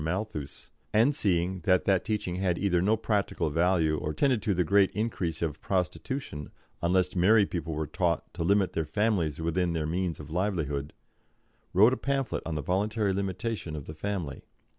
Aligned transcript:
Malthus, 0.03 0.71
and 0.91 1.13
seeing 1.13 1.59
that 1.59 1.85
that 1.85 2.03
teaching 2.03 2.37
had 2.37 2.57
either 2.57 2.81
no 2.81 2.97
practical 2.97 3.51
value 3.51 3.97
or 3.99 4.15
tended 4.15 4.41
to 4.41 4.55
the 4.55 4.63
great 4.63 4.89
increase 4.93 5.43
of 5.43 5.61
prostitution, 5.61 6.49
unless 6.81 7.15
married 7.15 7.51
people 7.51 7.75
were 7.75 7.85
taught 7.85 8.33
to 8.33 8.43
limit 8.43 8.73
their 8.73 8.83
families 8.83 9.39
within 9.39 9.73
their 9.73 9.85
means 9.85 10.19
of 10.19 10.31
livelihood 10.31 10.91
wrote 11.71 11.93
a 11.93 11.97
pamphlet 11.97 12.41
on 12.47 12.55
the 12.55 12.63
voluntary 12.63 13.13
limitation 13.13 13.75
of 13.75 13.85
the 13.85 13.93
family. 13.93 14.41